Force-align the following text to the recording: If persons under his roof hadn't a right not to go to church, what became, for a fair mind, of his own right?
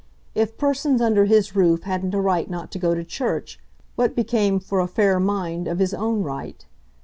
If 0.33 0.57
persons 0.57 0.99
under 0.99 1.25
his 1.25 1.55
roof 1.55 1.83
hadn't 1.83 2.15
a 2.15 2.19
right 2.19 2.49
not 2.49 2.71
to 2.71 2.79
go 2.79 2.95
to 2.95 3.03
church, 3.03 3.59
what 3.95 4.15
became, 4.15 4.59
for 4.59 4.79
a 4.79 4.87
fair 4.87 5.19
mind, 5.19 5.67
of 5.67 5.77
his 5.77 5.93
own 5.93 6.23
right? 6.23 6.65